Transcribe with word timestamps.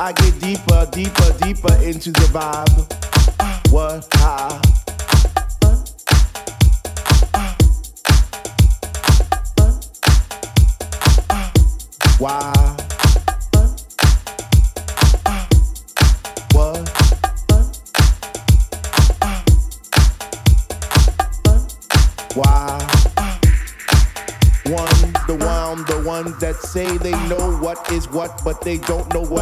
I 0.00 0.12
get 0.12 0.38
deeper, 0.40 0.88
deeper, 0.92 1.32
deeper 1.42 1.74
into 1.82 2.12
the 2.12 2.28
vibe. 2.30 3.72
What? 3.72 4.06
How? 4.14 4.60
Why? 12.20 12.76
What? 16.52 16.88
Why? 22.36 22.88
One, 24.66 25.12
the 25.26 25.36
one, 25.44 25.84
the 25.86 26.02
ones 26.06 26.38
that 26.38 26.56
say 26.56 26.98
they 26.98 27.10
know 27.28 27.56
what 27.56 27.90
is 27.90 28.08
what, 28.10 28.42
but 28.44 28.60
they 28.60 28.78
don't 28.78 29.12
know 29.12 29.22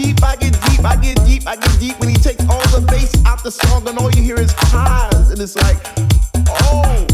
Deep, 0.00 0.24
I 0.24 0.34
get 0.36 0.52
deep, 0.62 0.82
I 0.82 0.96
get 0.96 1.24
deep, 1.26 1.46
I 1.46 1.56
get 1.56 1.78
deep. 1.78 2.00
When 2.00 2.08
he 2.08 2.14
takes 2.14 2.40
all 2.48 2.62
the 2.68 2.80
bass 2.88 3.12
out 3.26 3.44
the 3.44 3.50
song, 3.50 3.86
and 3.86 3.98
all 3.98 4.10
you 4.12 4.22
hear 4.22 4.40
is 4.40 4.50
highs, 4.56 5.28
and 5.28 5.38
it's 5.38 5.56
like, 5.56 5.76
oh, 6.48 7.09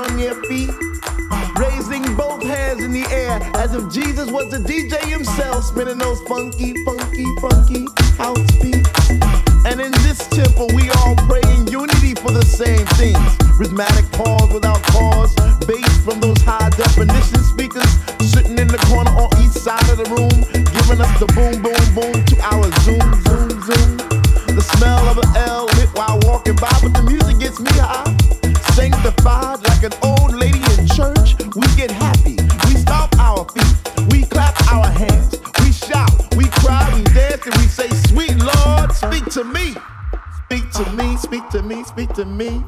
on 0.00 0.18
feet. 0.44 0.70
Raising 1.58 2.02
both 2.16 2.42
hands 2.42 2.82
in 2.82 2.92
the 2.92 3.04
air 3.10 3.38
as 3.56 3.74
if 3.74 3.92
Jesus 3.92 4.30
was 4.30 4.50
the 4.50 4.58
DJ 4.58 4.96
himself, 5.04 5.64
spinning 5.64 5.98
those 5.98 6.20
funky, 6.22 6.72
funky, 6.84 7.26
funky 7.40 7.84
house 8.16 8.50
beats. 8.62 9.10
And 9.66 9.80
in 9.80 9.92
this 10.06 10.26
temple, 10.28 10.68
we 10.74 10.88
all 10.90 11.16
pray 11.28 11.42
in 11.54 11.66
unity 11.66 12.14
for 12.14 12.30
the 12.30 12.44
same 12.44 12.86
things. 12.96 13.20
Rhythmic 13.58 14.10
pause 14.12 14.50
without 14.52 14.82
cause, 14.84 15.34
bass 15.66 15.96
from 16.04 16.20
those 16.20 16.40
high 16.42 16.70
definition 16.70 17.44
speakers 17.44 17.90
sitting 18.24 18.58
in 18.58 18.68
the 18.68 18.80
corner 18.88 19.10
on 19.10 19.28
each 19.42 19.52
side 19.52 19.86
of 19.90 19.98
the 19.98 20.08
room, 20.08 20.32
giving 20.72 21.00
us 21.00 21.12
the 21.20 21.26
boom, 21.36 21.60
boom, 21.60 21.84
boom 21.92 22.24
to 22.24 22.36
our 22.40 22.70
zoom. 22.80 23.09
Me, 42.30 42.62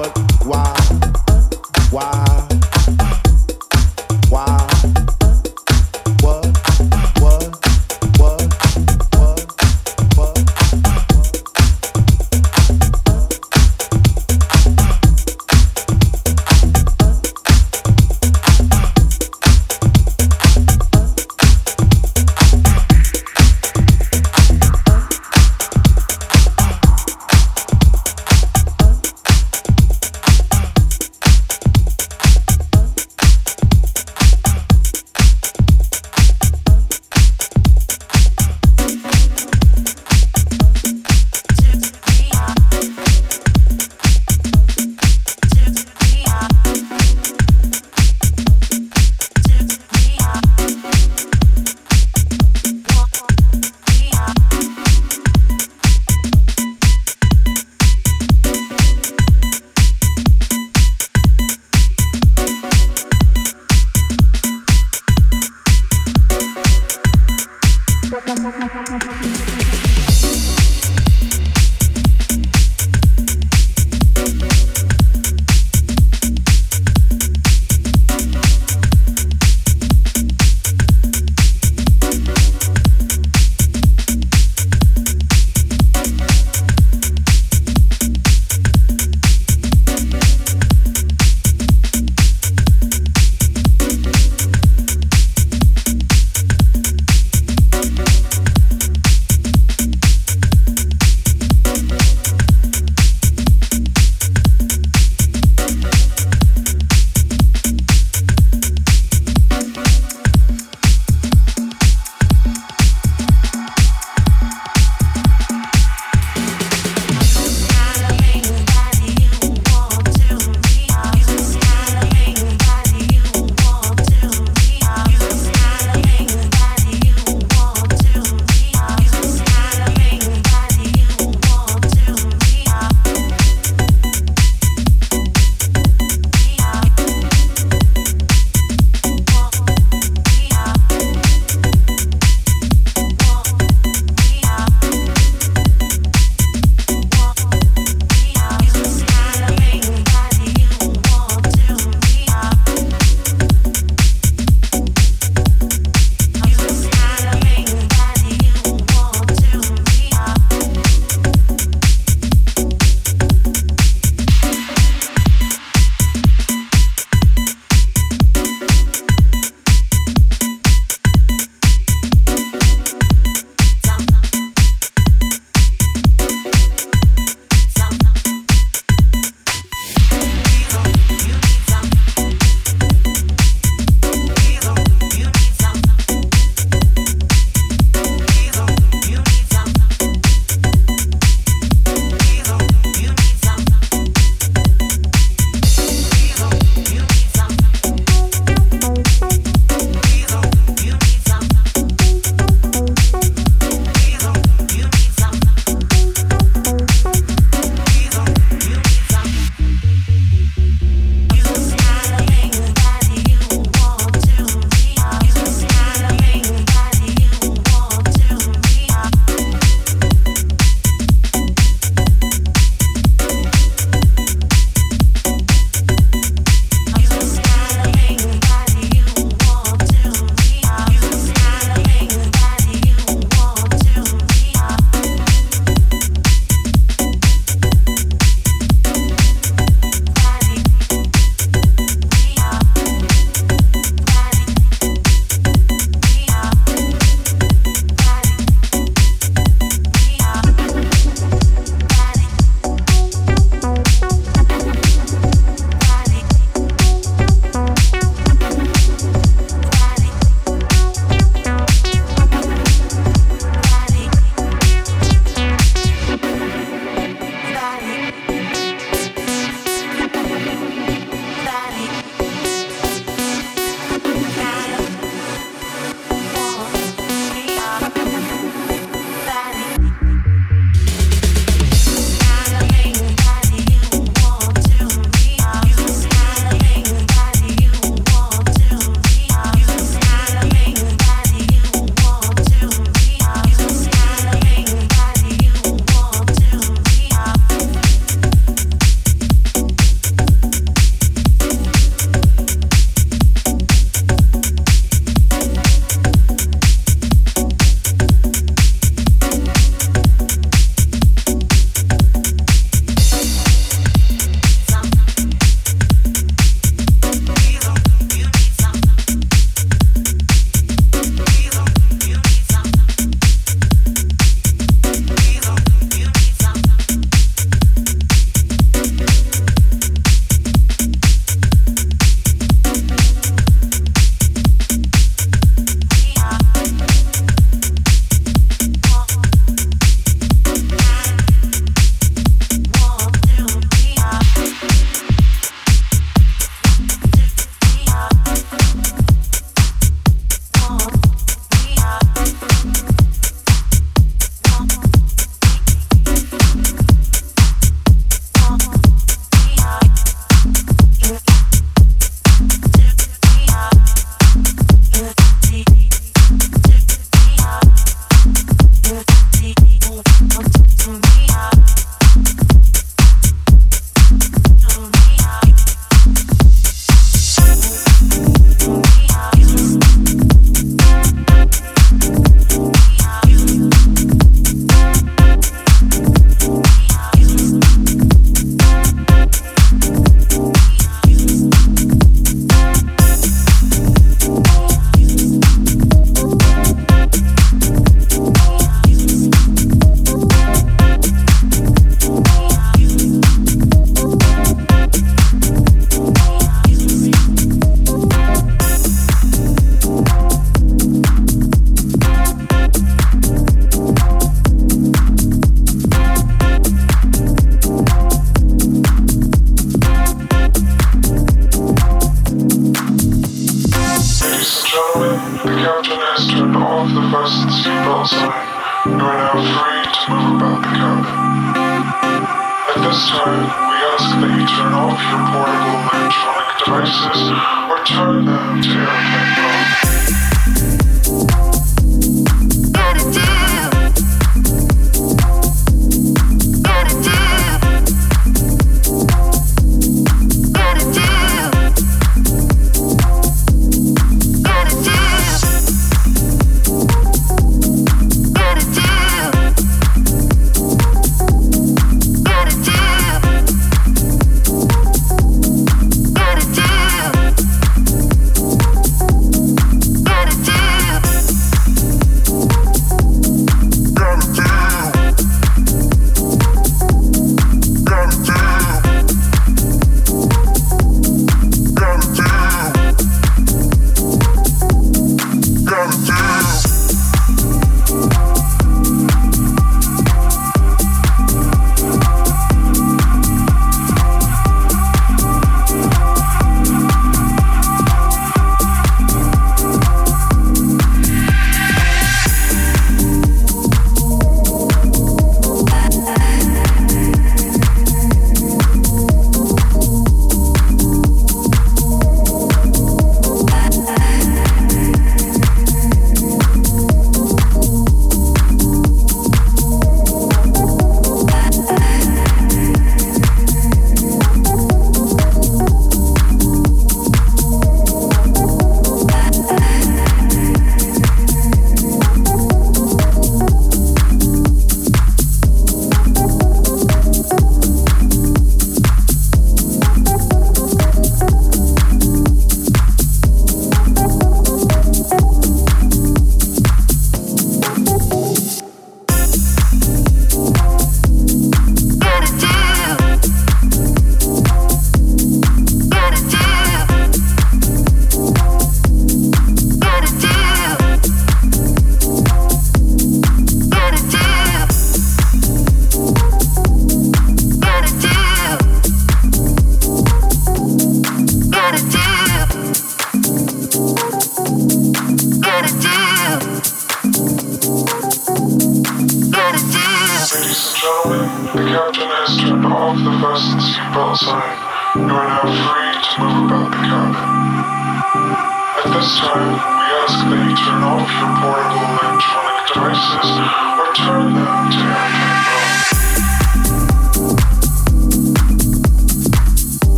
but 0.00 0.16
why? 0.46 1.09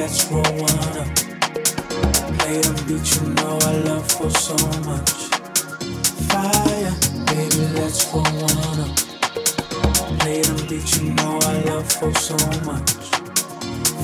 let's 0.00 0.24
roll 0.30 0.42
one 0.42 0.96
up. 0.96 1.14
Play 2.40 2.60
the 2.64 2.72
beat 2.88 3.08
you 3.16 3.34
know 3.34 3.58
I 3.70 3.76
love 3.88 4.10
for 4.10 4.30
so 4.30 4.56
much. 4.88 5.12
Fire, 6.30 6.94
baby, 7.28 7.64
let's 7.78 8.08
roll 8.12 8.22
one 8.22 8.80
up. 8.80 8.96
Play 10.20 10.40
the 10.40 10.56
beat 10.68 10.90
you 10.96 11.12
know 11.12 11.38
I 11.42 11.60
love 11.68 11.92
for 11.92 12.12
so 12.14 12.36
much. 12.64 12.92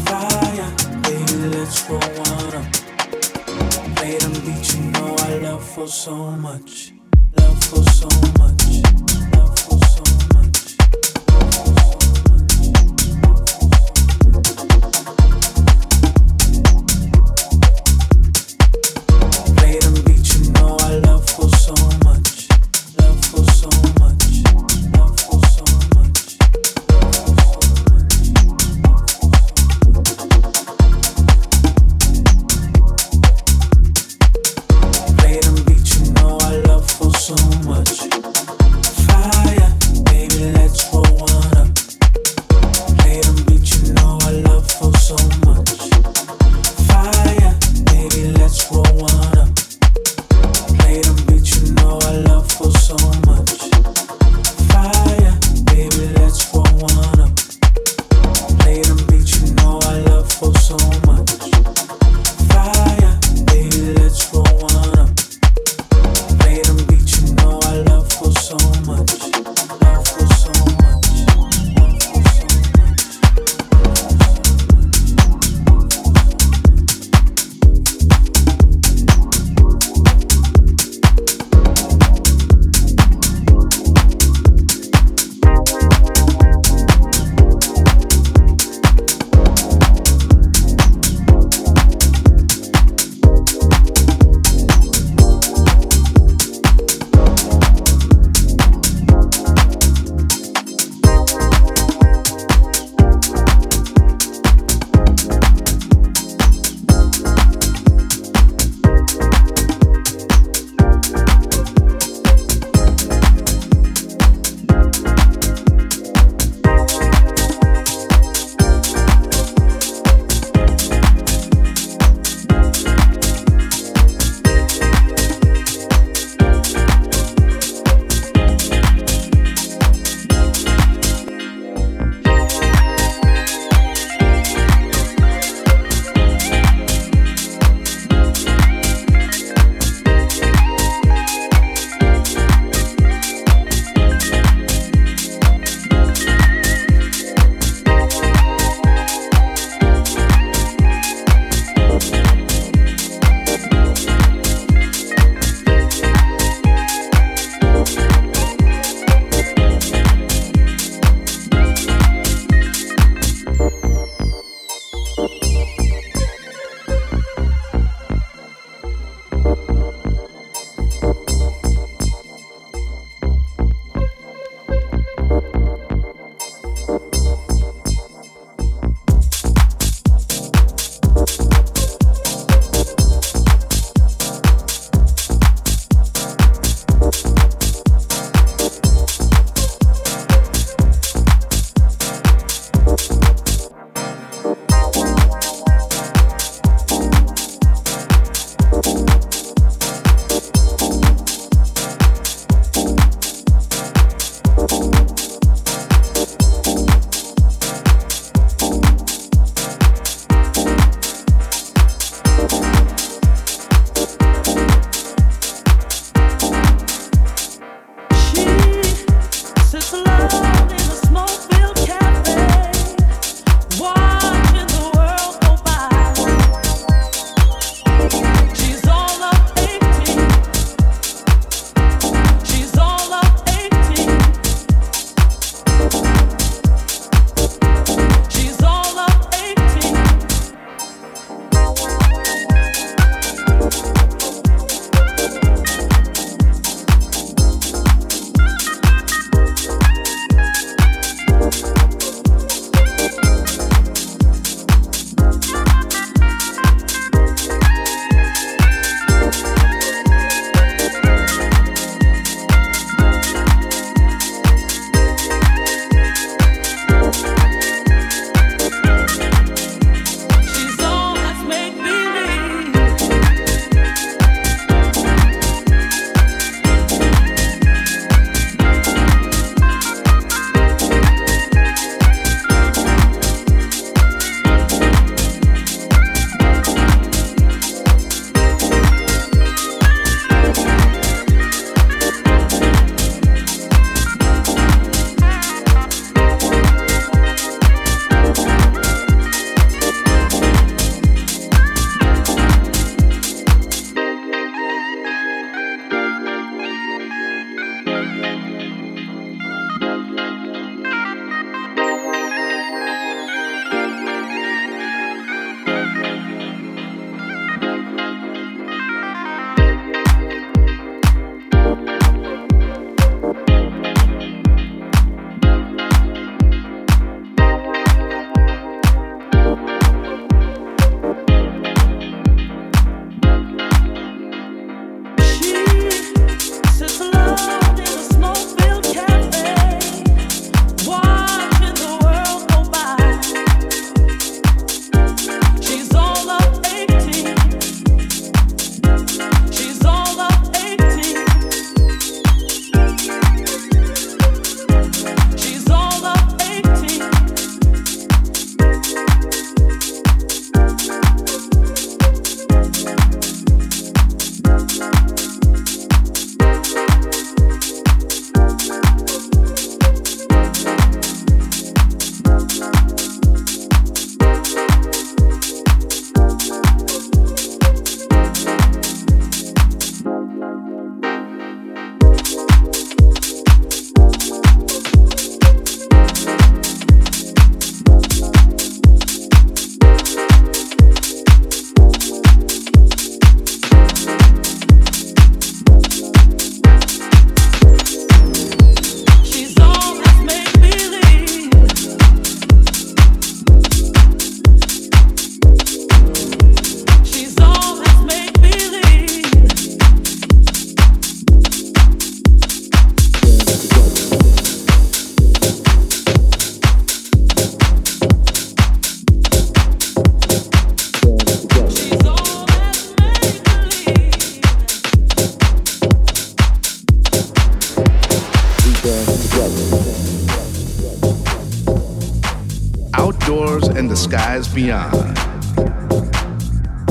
Fire, 0.04 0.70
baby, 1.02 1.37
let's 1.56 1.88
roll 1.88 2.11
one 2.28 2.54
up. 2.61 2.72
Play 3.96 4.18
the 4.18 4.28
beat 4.44 4.74
you 4.74 4.82
know 4.92 5.16
I 5.18 5.38
love 5.38 5.64
for 5.64 5.88
so 5.88 6.14
much. 6.32 6.95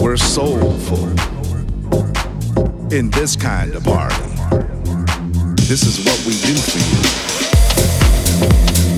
We're 0.05 0.17
soulful 0.17 1.09
in 2.93 3.09
this 3.09 3.35
kind 3.35 3.73
of 3.73 3.83
party. 3.83 4.21
This 5.63 5.81
is 5.81 6.05
what 6.05 6.23
we 6.27 6.33
do 6.45 6.53
for 6.53 6.77
you. 8.91 8.94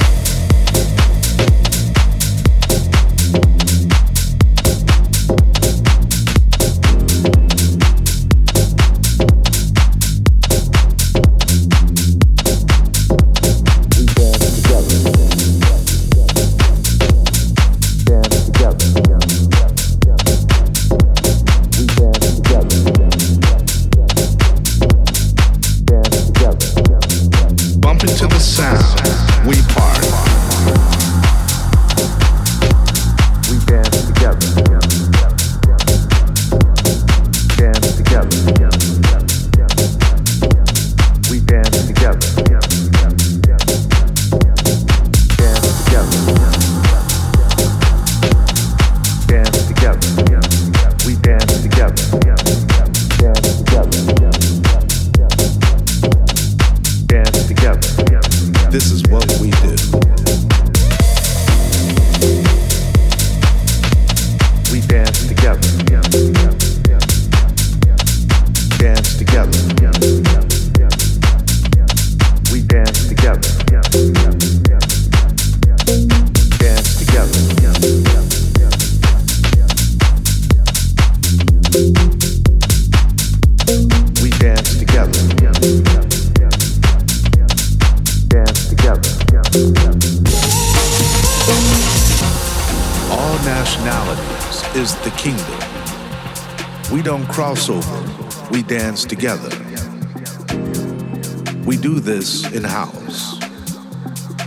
This 102.08 102.50
in 102.54 102.64
house. 102.64 103.38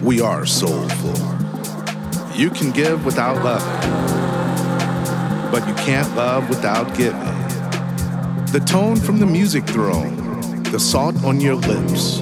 We 0.00 0.22
are 0.22 0.46
soulful. 0.46 1.12
You 2.34 2.48
can 2.48 2.70
give 2.70 3.04
without 3.04 3.44
loving, 3.44 3.90
but 5.52 5.68
you 5.68 5.74
can't 5.74 6.08
love 6.16 6.48
without 6.48 6.96
giving. 6.96 7.20
The 8.52 8.64
tone 8.66 8.96
from 8.96 9.20
the 9.20 9.26
music 9.26 9.66
throne, 9.66 10.62
the 10.72 10.80
salt 10.80 11.22
on 11.22 11.38
your 11.38 11.56
lips, 11.56 12.20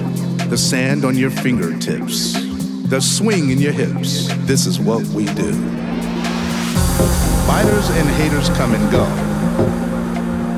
the 0.49 0.57
sand 0.57 1.05
on 1.05 1.15
your 1.15 1.29
fingertips, 1.29 2.33
the 2.89 2.99
swing 2.99 3.49
in 3.49 3.59
your 3.59 3.71
hips. 3.71 4.27
This 4.39 4.65
is 4.65 4.77
what 4.77 5.05
we 5.07 5.23
do. 5.23 5.53
Fighters 7.47 7.89
and 7.91 8.09
haters 8.19 8.49
come 8.57 8.73
and 8.73 8.91
go. 8.91 9.05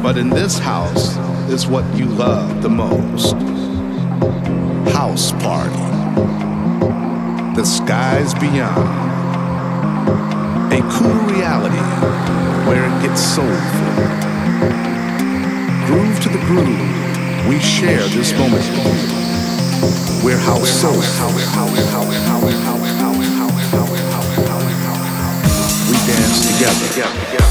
But 0.01 0.17
in 0.17 0.31
this 0.31 0.57
house 0.57 1.17
is 1.51 1.67
what 1.67 1.85
you 1.95 2.05
love 2.05 2.63
the 2.63 2.69
most 2.69 3.35
house 5.01 5.31
party. 5.41 5.81
The 7.55 7.65
skies 7.65 8.35
beyond. 8.35 8.87
A 10.71 10.79
cool 10.93 11.19
reality 11.33 11.81
where 12.67 12.85
it 12.85 13.01
gets 13.01 13.19
soulful. 13.19 13.93
Groove 15.87 16.19
to 16.19 16.29
the 16.29 16.41
groove, 16.45 17.47
we 17.49 17.57
share 17.59 18.05
this 18.09 18.31
moment. 18.33 18.63
We're 20.23 20.37
house 20.37 20.69
soul. 20.69 21.01
We 25.89 25.97
dance 26.05 26.39
together. 26.45 27.50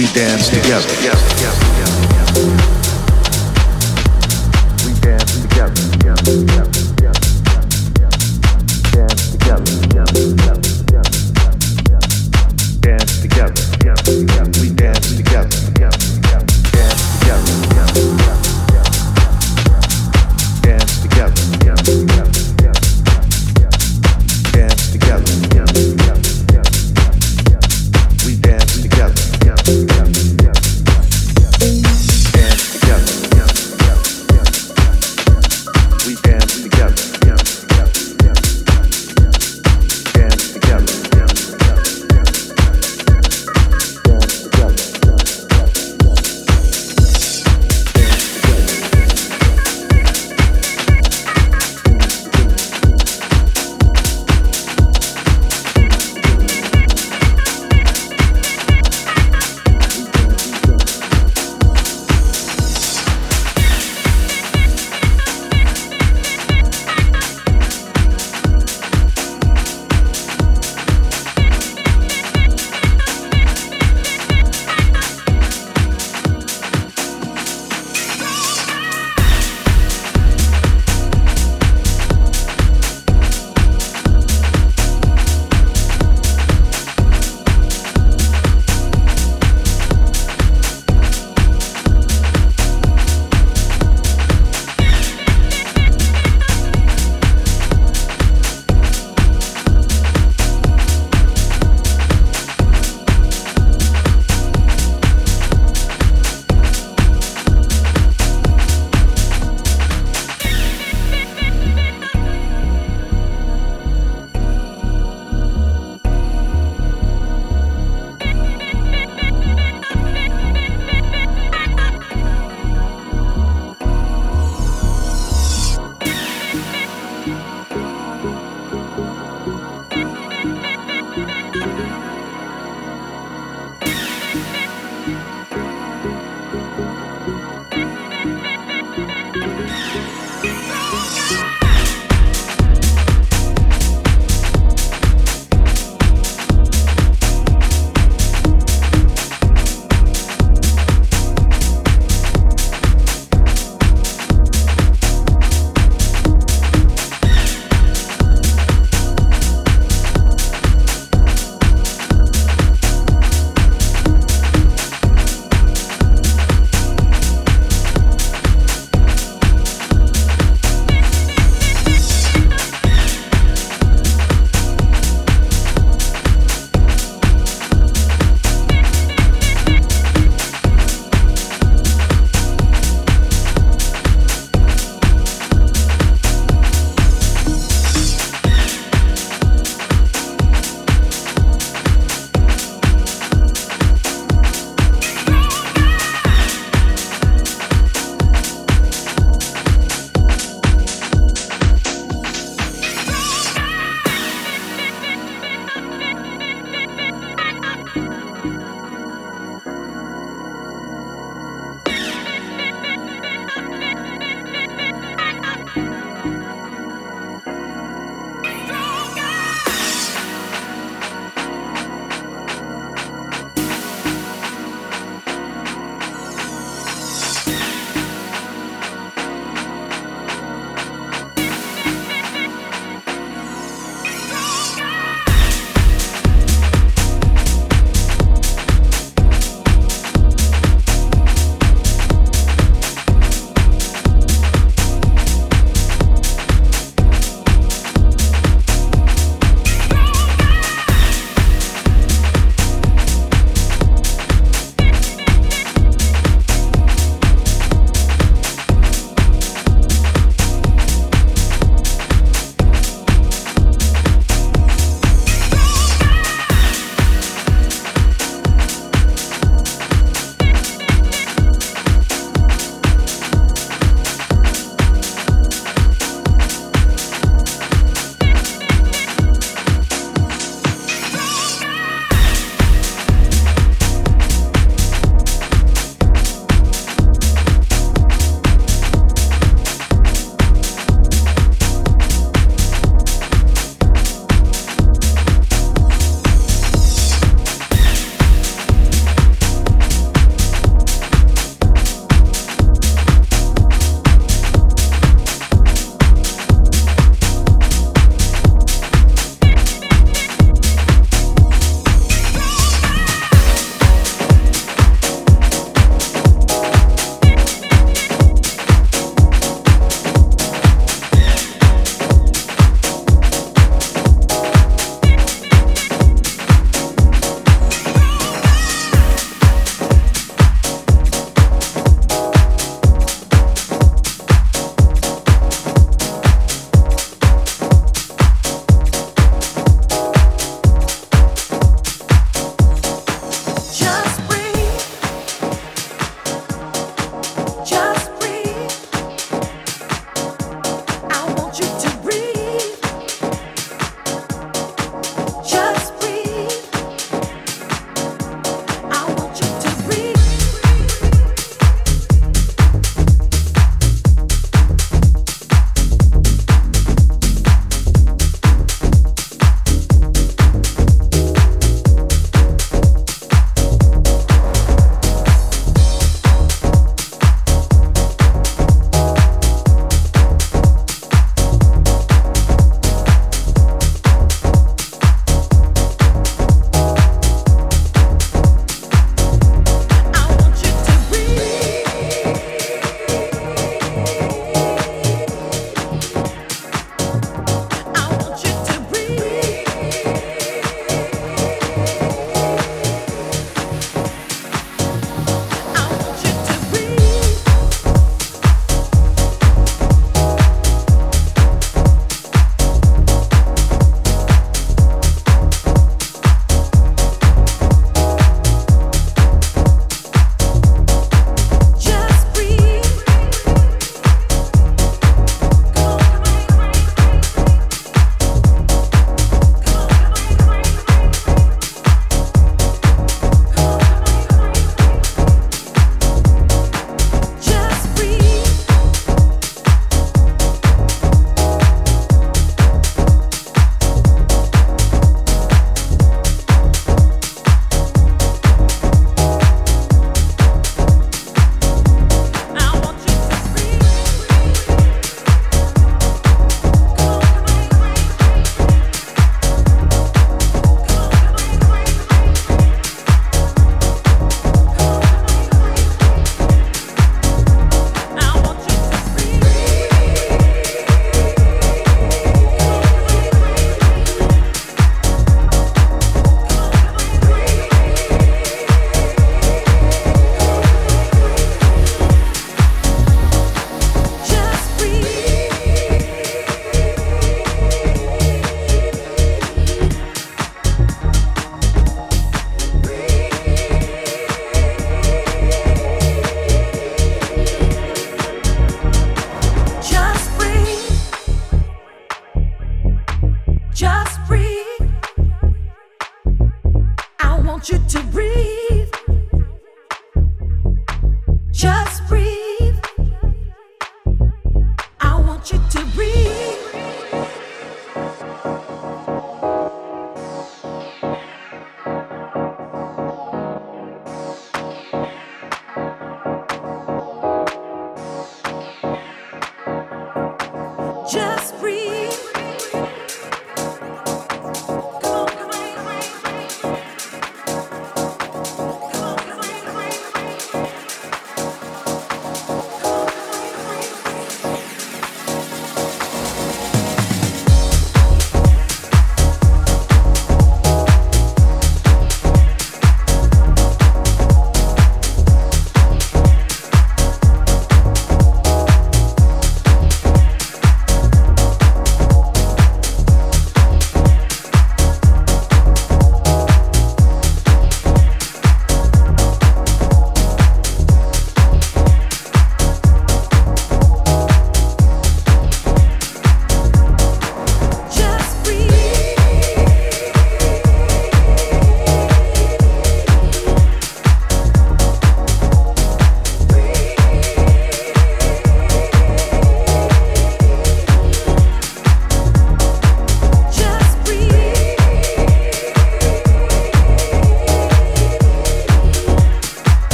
we 0.00 0.06
dance 0.14 0.48
together. 0.48 0.88
We 4.86 4.94
dance 5.00 5.42
together. 5.42 5.74
Dance 8.80 9.30
together. 9.32 9.60
Dance 12.80 13.20
together. 13.20 13.54
We 14.62 14.69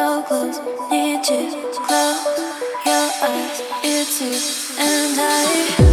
so 0.00 0.22
close, 0.22 0.58
need 0.90 1.28
you. 1.28 1.44
Close 1.86 2.24
your 2.86 3.08
eyes, 3.28 3.60
it's 3.84 4.20
you 4.22 4.34
and 4.78 5.20
I. 5.20 5.89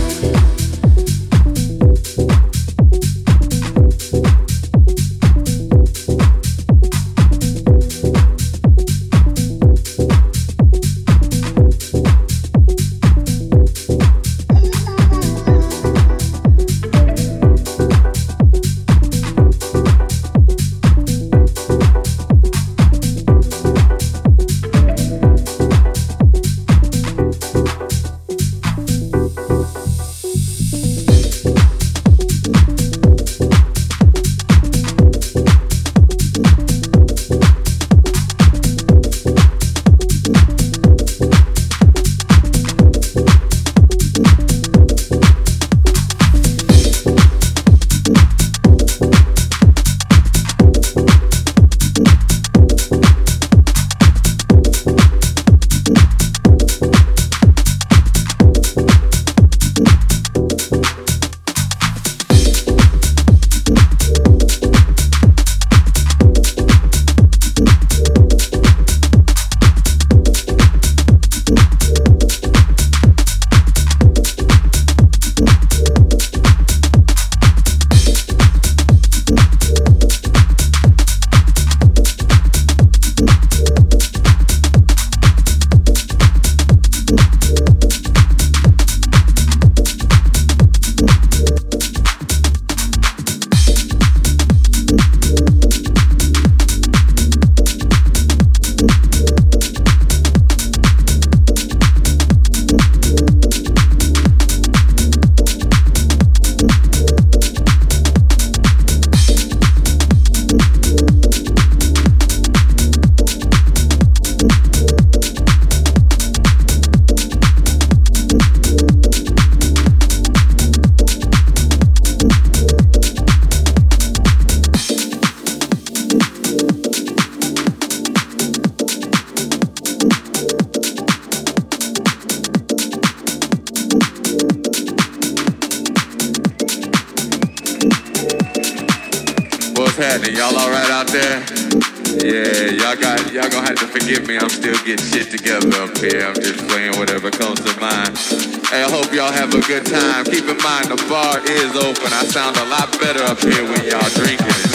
the 150.98 151.10
bar 151.10 151.40
is 151.46 151.76
open. 151.76 152.12
I 152.14 152.24
sound 152.26 152.58
a 152.58 152.66
lot 152.66 152.92
better 153.00 153.24
up 153.24 153.40
here 153.40 153.64
when 153.64 153.84
y'all 153.86 154.10
drinking 154.16 154.67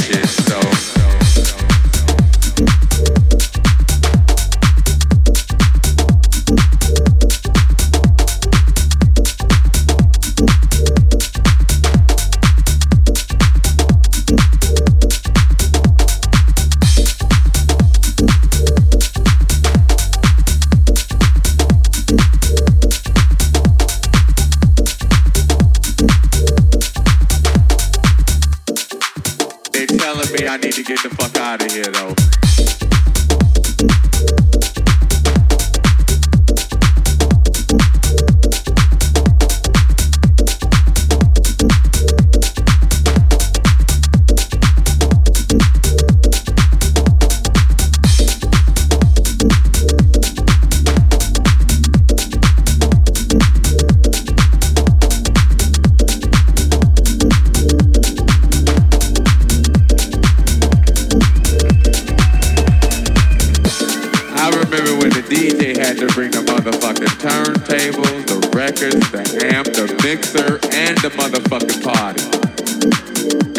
remember 64.72 65.04
when 65.04 65.12
the 65.12 65.20
DJ 65.28 65.76
had 65.76 65.98
to 65.98 66.06
bring 66.16 66.30
the 66.30 66.40
motherfucking 66.40 67.12
turntables, 67.20 68.24
the 68.24 68.40
records, 68.56 69.04
the 69.12 69.20
amp, 69.52 69.68
the 69.68 69.84
mixer, 70.00 70.56
and 70.72 70.96
the 71.04 71.12
motherfucking 71.12 71.84
party. 71.84 72.24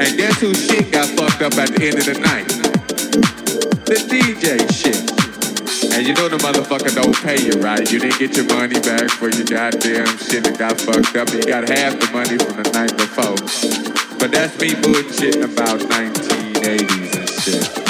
And 0.02 0.18
guess 0.18 0.42
who 0.42 0.54
shit 0.56 0.92
got 0.92 1.08
fucked 1.14 1.46
up 1.46 1.54
at 1.62 1.70
the 1.70 1.86
end 1.86 2.02
of 2.02 2.06
the 2.10 2.18
night? 2.18 2.50
The 3.86 4.02
DJ 4.10 4.58
shit. 4.74 5.06
And 5.94 6.08
you 6.08 6.16
know 6.16 6.30
the 6.30 6.42
motherfucker 6.42 6.96
don't 6.96 7.16
pay 7.22 7.38
you 7.46 7.62
right. 7.62 7.86
You 7.92 8.00
didn't 8.00 8.18
get 8.18 8.36
your 8.36 8.50
money 8.50 8.82
back 8.82 9.12
for 9.12 9.30
your 9.30 9.46
goddamn 9.46 10.18
shit 10.18 10.44
that 10.46 10.58
got 10.58 10.82
fucked 10.82 11.16
up. 11.16 11.30
You 11.30 11.46
got 11.46 11.70
half 11.70 11.94
the 12.00 12.10
money 12.10 12.42
from 12.42 12.58
the 12.58 12.66
night 12.74 12.98
before. 12.98 13.38
But 14.18 14.32
that's 14.32 14.58
me 14.58 14.74
bullshitting 14.74 15.46
about 15.46 15.80
1980s 15.94 17.14
and 17.14 17.30
shit. 17.30 17.83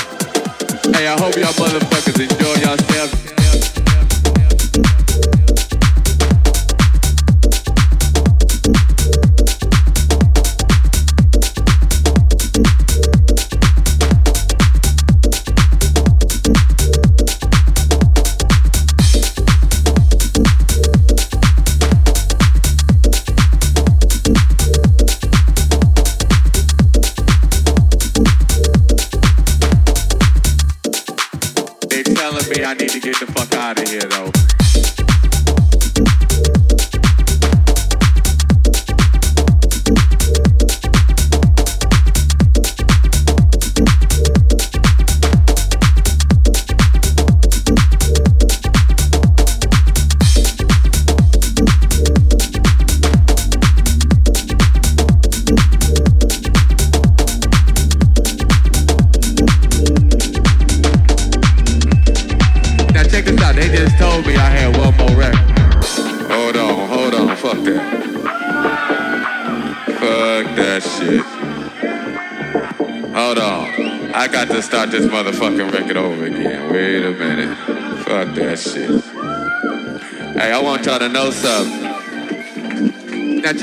Hey, 0.94 1.08
I 1.08 1.20
hope 1.20 1.36
y'all 1.36 1.52
motherfuckers 1.54 2.22
enjoy 2.22 2.54
yourselves. 2.62 3.93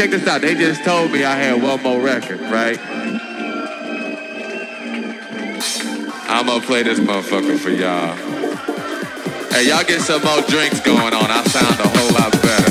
Check 0.00 0.10
this 0.10 0.26
out. 0.26 0.40
They 0.40 0.54
just 0.54 0.82
told 0.82 1.12
me 1.12 1.24
I 1.24 1.34
had 1.34 1.62
one 1.62 1.82
more 1.82 2.00
record, 2.00 2.40
right? 2.40 2.78
I'm 6.28 6.46
gonna 6.46 6.64
play 6.64 6.82
this 6.82 6.98
motherfucker 6.98 7.58
for 7.58 7.70
y'all. 7.70 8.16
Hey, 9.52 9.68
y'all 9.68 9.84
get 9.84 10.00
some 10.00 10.24
more 10.24 10.40
drinks 10.42 10.80
going 10.80 11.12
on. 11.12 11.30
I 11.30 11.42
sound 11.44 11.80
a 11.80 11.88
whole 11.88 12.12
lot 12.12 12.32
better. 12.40 12.69